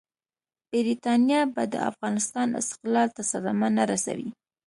برټانیه 0.69 1.41
به 1.53 1.63
د 1.73 1.75
افغانستان 1.89 2.47
استقلال 2.61 3.07
ته 3.15 3.21
صدمه 3.31 3.67
نه 3.77 3.83
رسوي. 3.91 4.29